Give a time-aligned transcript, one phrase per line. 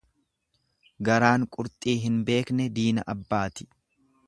[1.09, 3.71] Garaan qurxii hin beekne diina abbaati.